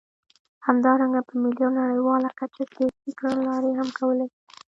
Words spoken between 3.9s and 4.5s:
کولای شي.